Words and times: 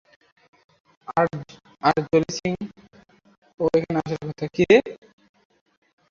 আর 1.83 1.95
জোলি 2.05 2.31
সিং 2.37 2.53
ও 3.59 3.63
এখানে 3.77 3.97
আসার 4.01 4.21
কথা। 4.29 4.45